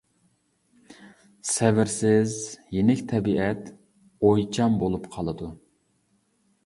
سەۋرسىز، 1.49 2.33
يېنىك 2.77 3.03
تەبىئەت، 3.13 3.71
ئويچان 4.31 4.83
بولۇپ 4.85 5.07
قالىدۇ. 5.17 5.55